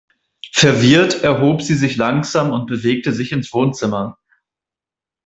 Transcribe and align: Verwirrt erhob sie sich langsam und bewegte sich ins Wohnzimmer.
Verwirrt 0.51 1.21
erhob 1.23 1.61
sie 1.61 1.75
sich 1.75 1.95
langsam 1.95 2.49
und 2.51 2.65
bewegte 2.65 3.11
sich 3.13 3.31
ins 3.33 3.53
Wohnzimmer. 3.53 4.17